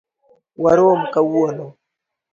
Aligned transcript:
Warom 0.63 1.01
kawuono. 1.13 1.65